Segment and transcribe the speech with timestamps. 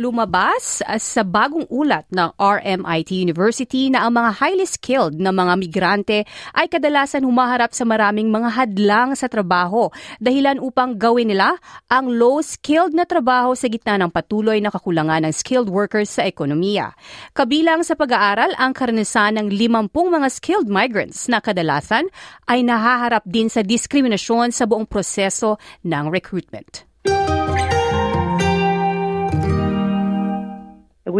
[0.00, 6.18] Lumabas sa bagong ulat ng RMIT University na ang mga highly skilled na mga migrante
[6.56, 11.60] ay kadalasan humaharap sa maraming mga hadlang sa trabaho dahilan upang gawin nila
[11.92, 16.96] ang low-skilled na trabaho sa gitna ng patuloy na kakulangan ng skilled workers sa ekonomiya.
[17.36, 22.08] Kabilang sa pag-aaral ang karanasan ng 50 mga skilled migrants na kadalasan
[22.48, 26.89] ay nahaharap din sa diskriminasyon sa buong proseso ng recruitment.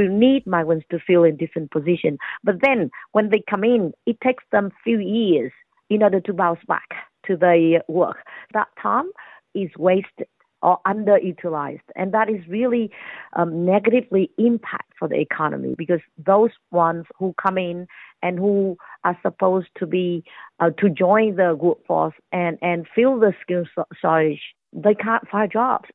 [0.01, 2.19] We need migrants to fill in different positions.
[2.43, 5.53] But then when they come in, it takes them few years
[5.91, 6.89] in order to bounce back
[7.27, 8.17] to the work.
[8.55, 9.11] That time
[9.55, 10.27] is wasted
[10.63, 11.83] or underutilized.
[11.97, 12.91] And that is really
[13.35, 17.87] um, negatively impact for the economy because those ones who come in
[18.23, 20.25] and who are supposed to be
[20.61, 23.65] uh, to join the workforce and, and fill the skill
[24.01, 24.41] shortage,
[24.73, 25.91] they can't find jobs.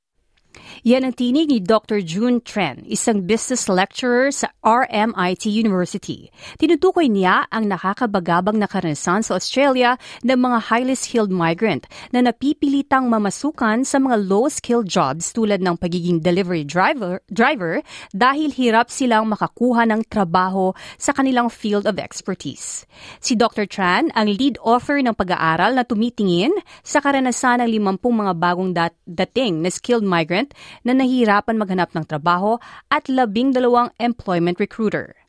[0.86, 1.98] Yan ang tinig ni Dr.
[2.06, 6.30] June Tren, isang business lecturer sa RMIT University.
[6.62, 13.10] Tinutukoy niya ang nakakabagabang na karanasan sa Australia ng mga highly skilled migrant na napipilitang
[13.10, 17.82] mamasukan sa mga low-skilled jobs tulad ng pagiging delivery driver, driver
[18.14, 20.70] dahil hirap silang makakuha ng trabaho
[21.02, 22.86] sa kanilang field of expertise.
[23.18, 23.66] Si Dr.
[23.66, 26.54] Tran ang lead author ng pag-aaral na tumitingin
[26.86, 30.45] sa karanasan ng 50 mga bagong dat- dating na skilled migrant
[30.84, 32.60] na nahihirapan maghanap ng trabaho
[32.92, 35.26] at labing dalawang employment recruiter.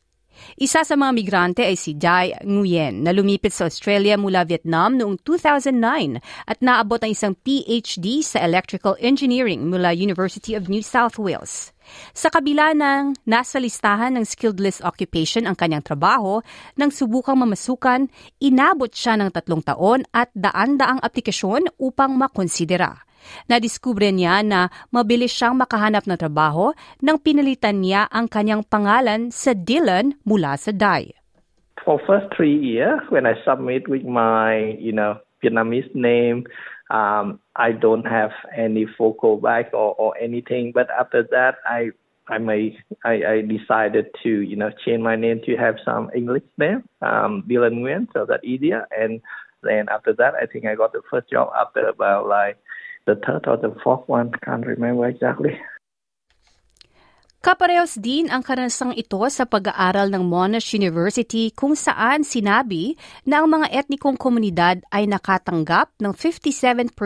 [0.57, 5.21] Isa sa mga migrante ay si Jai Nguyen na lumipit sa Australia mula Vietnam noong
[5.21, 11.73] 2009 at naabot ang isang PhD sa Electrical Engineering mula University of New South Wales.
[12.11, 16.43] Sa kabila ng nasa listahan ng skilled list occupation ang kanyang trabaho,
[16.75, 18.11] nang subukang mamasukan,
[18.43, 23.06] inabot siya ng tatlong taon at daan-daang aplikasyon upang makonsidera.
[23.49, 29.53] Nadiskubre niya na mabilis siyang makahanap ng trabaho nang pinalitan niya ang kanyang pangalan sa
[29.55, 31.13] Dylan mula sa DAI.
[31.85, 36.43] For first three years, when I submit with my, you know, Vietnamese name,
[36.89, 40.71] um, I don't have any focal back or, or anything.
[40.73, 41.91] But after that, I
[42.27, 46.43] I may I, I decided to you know change my name to have some English
[46.57, 48.87] name, um, Dylan Nguyen, so that easier.
[48.91, 49.21] And
[49.63, 52.57] then after that, I think I got the first job after about like
[53.07, 54.31] the third or the fourth one.
[54.45, 55.59] Can't remember exactly.
[57.37, 62.97] Kaparehos din ang karanasang ito sa pag-aaral ng Monash University kung saan sinabi
[63.29, 66.97] na ang mga etnikong komunidad ay nakatanggap ng 57%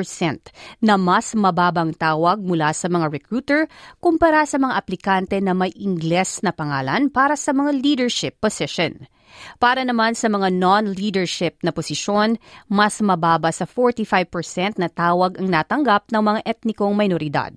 [0.79, 3.67] na mas mababang tawag mula sa mga recruiter
[3.99, 9.11] kumpara sa mga aplikante na may Ingles na pangalan para sa mga leadership position.
[9.59, 12.39] Para naman sa mga non-leadership na posisyon,
[12.71, 17.51] mas mababa sa 45% na tawag ang natanggap ng mga etnikong minoridad.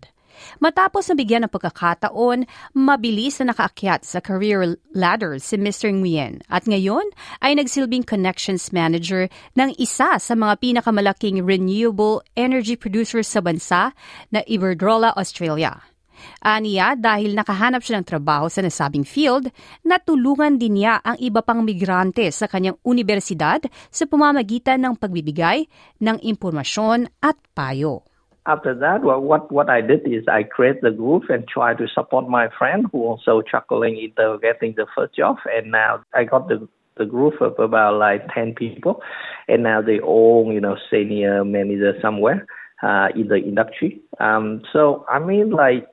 [0.59, 2.47] Matapos na bigyan ng pagkakataon,
[2.77, 5.91] mabilis na nakaakyat sa career ladder si Mr.
[5.93, 7.05] Nguyen at ngayon
[7.43, 9.27] ay nagsilbing connections manager
[9.59, 13.93] ng isa sa mga pinakamalaking renewable energy producers sa bansa
[14.31, 15.95] na Iberdrola, Australia.
[16.41, 19.51] Aniya, dahil nakahanap siya ng trabaho sa nasabing field,
[19.85, 25.67] natulungan din niya ang iba pang migrante sa kanyang universidad sa pamamagitan ng pagbibigay
[26.01, 28.14] ng impormasyon at payo.
[28.47, 31.89] After that, well, what what I did is I create the group and try to
[31.89, 35.39] support my friend who also struggling into getting the first job.
[35.51, 39.03] And now I got the the group of about like ten people,
[39.49, 42.47] and now they all you know senior manager somewhere
[42.83, 44.01] uh, in the industry.
[44.21, 45.87] Um, so I mean like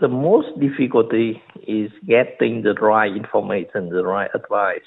[0.00, 4.82] the most difficulty is getting the right information, the right advice.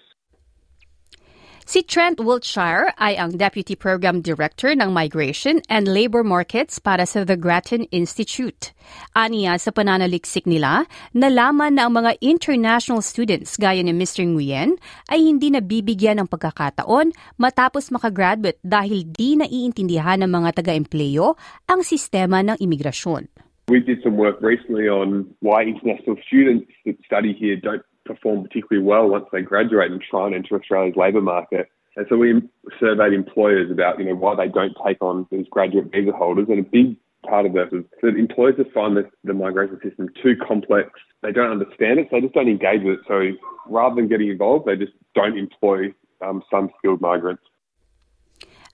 [1.68, 7.28] Si Trent Wiltshire ay ang Deputy Program Director ng Migration and Labor Markets para sa
[7.28, 8.72] The Grattan Institute.
[9.12, 14.24] Aniya sa pananaliksik nila, nalaman na ang mga international students gaya ni Mr.
[14.24, 14.80] Nguyen
[15.12, 21.36] ay hindi nabibigyan ng pagkakataon matapos makagraduate dahil di naiintindihan ng mga taga-empleyo
[21.68, 23.28] ang sistema ng imigrasyon.
[23.68, 28.86] We did some work recently on why international students that study here don't perform particularly
[28.86, 31.70] well once they graduate and try and enter Australia's labour market.
[31.96, 32.42] And so we
[32.80, 36.48] surveyed employers about, you know, why they don't take on these graduate visa holders.
[36.50, 36.96] And a big
[37.28, 40.90] part of that is that employers just find the, the migration system too complex.
[41.24, 43.06] They don't understand it, so they just don't engage with it.
[43.08, 43.32] So
[43.68, 47.44] rather than getting involved, they just don't employ um, some skilled migrants.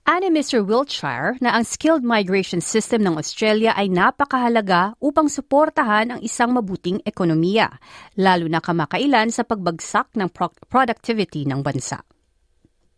[0.04, 0.68] Ani Mr.
[0.68, 7.00] Wiltshire na ang skilled migration system ng Australia ay napakahalaga upang suportahan ang isang mabuting
[7.08, 7.80] ekonomiya,
[8.20, 10.28] lalo na kamakailan sa pagbagsak ng
[10.68, 12.04] productivity ng bansa.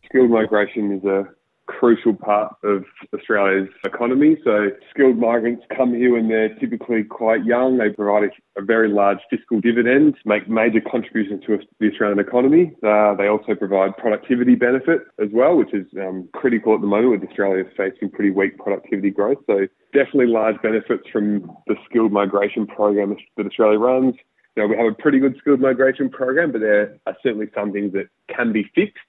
[0.10, 1.30] Skilled migration is a
[1.68, 2.84] crucial part of
[3.14, 4.38] Australia's economy.
[4.44, 7.78] So skilled migrants come here when they're typically quite young.
[7.78, 12.74] They provide a, a very large fiscal dividend, make major contributions to the Australian economy.
[12.84, 17.22] Uh, they also provide productivity benefit as well, which is um, critical at the moment
[17.22, 19.38] with Australia facing pretty weak productivity growth.
[19.48, 24.16] So definitely large benefits from the skilled migration program that Australia runs.
[24.56, 27.74] You know, we have a pretty good skilled migration program, but there are certainly some
[27.74, 29.00] things that can be fixed.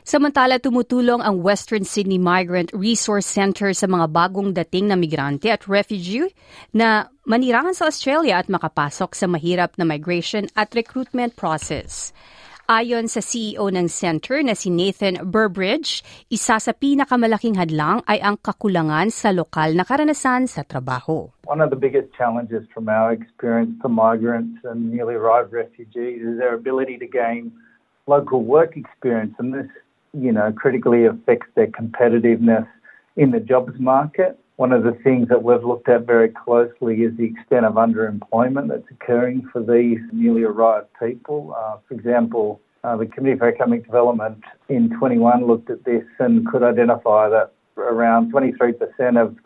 [0.00, 5.68] Samantala, tumutulong ang Western Sydney Migrant Resource Center sa mga bagong dating na migrante at
[5.68, 6.32] refugee
[6.72, 12.10] na manirangan sa Australia at makapasok sa mahirap na migration at recruitment process.
[12.70, 16.00] Ayon sa CEO ng center na si Nathan Burbridge,
[16.30, 21.26] isa sa pinakamalaking hadlang ay ang kakulangan sa lokal na karanasan sa trabaho.
[21.44, 26.38] One of the biggest challenges from our experience for migrants and newly arrived refugees is
[26.38, 27.50] their ability to gain
[28.06, 29.34] local work experience.
[29.42, 29.68] And this
[30.12, 32.66] you know, critically affects their competitiveness
[33.16, 34.38] in the jobs market.
[34.56, 38.68] One of the things that we've looked at very closely is the extent of underemployment
[38.68, 41.54] that's occurring for these newly arrived people.
[41.56, 46.46] Uh, for example, uh, the Committee for Economic Development in 21 looked at this and
[46.46, 49.36] could identify that around 23% of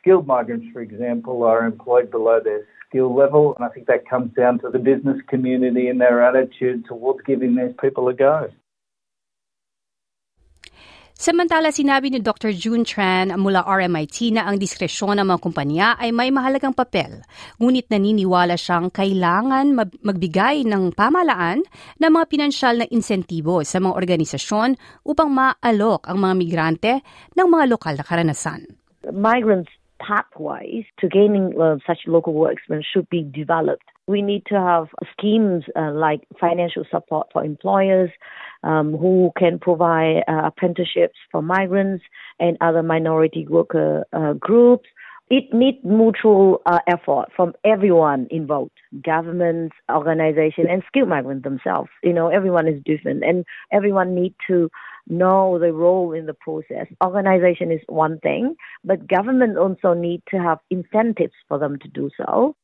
[0.00, 3.54] skilled migrants, for example, are employed below their skill level.
[3.56, 7.56] And I think that comes down to the business community and their attitude towards giving
[7.56, 8.48] these people a go.
[11.16, 12.52] Samantala, sinabi ni Dr.
[12.52, 17.24] June Tran mula RMIT na ang diskresyon ng mga kumpanya ay may mahalagang papel.
[17.56, 19.72] Ngunit naniniwala siyang kailangan
[20.04, 21.64] magbigay ng pamalaan
[21.96, 24.76] ng mga pinansyal na insentibo sa mga organisasyon
[25.08, 26.92] upang maalok ang mga migrante
[27.32, 28.68] ng mga lokal na karanasan.
[29.08, 33.88] Migrants pathways to gaining uh, such local work experience should be developed.
[34.08, 38.10] We need to have schemes uh, like financial support for employers
[38.62, 42.04] um, who can provide uh, apprenticeships for migrants
[42.38, 44.88] and other minority worker uh, groups.
[45.28, 48.70] It needs mutual uh, effort from everyone involved,
[49.04, 51.90] governments, organizations, and skilled migrants themselves.
[52.04, 54.70] You know, everyone is different, and everyone needs to
[55.08, 56.86] know the role in the process.
[57.04, 58.54] Organization is one thing,
[58.84, 62.54] but government also need to have incentives for them to do so.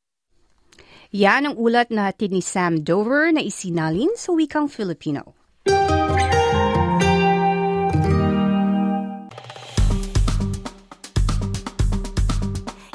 [1.13, 5.37] Yan ang ulat na ni Sam Dover na isinalin sa wikang Filipino.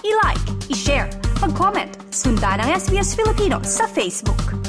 [0.01, 1.13] I-like, i-share,
[1.45, 4.66] mag-comment, sundan ang SBS Filipino sa Facebook.